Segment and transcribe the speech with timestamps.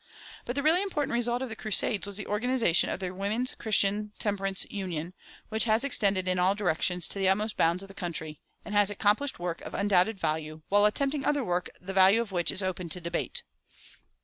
[0.45, 4.13] But the really important result of the "crusades" was the organization of the "Women's Christian
[4.17, 5.13] Temperance Union,"
[5.49, 8.89] which has extended in all directions to the utmost bounds of the country, and has
[8.89, 12.89] accomplished work of undoubted value, while attempting other work the value of which is open
[12.89, 13.43] to debate.